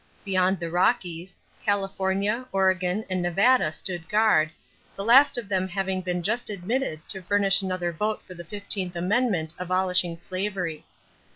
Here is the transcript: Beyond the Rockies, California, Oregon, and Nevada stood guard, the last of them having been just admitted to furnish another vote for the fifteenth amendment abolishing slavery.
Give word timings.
Beyond 0.25 0.59
the 0.59 0.71
Rockies, 0.71 1.37
California, 1.63 2.47
Oregon, 2.51 3.05
and 3.07 3.21
Nevada 3.21 3.71
stood 3.71 4.09
guard, 4.09 4.49
the 4.95 5.05
last 5.05 5.37
of 5.37 5.47
them 5.47 5.67
having 5.67 6.01
been 6.01 6.23
just 6.23 6.49
admitted 6.49 7.07
to 7.09 7.21
furnish 7.21 7.61
another 7.61 7.91
vote 7.91 8.23
for 8.23 8.33
the 8.33 8.43
fifteenth 8.43 8.95
amendment 8.95 9.53
abolishing 9.59 10.17
slavery. 10.17 10.85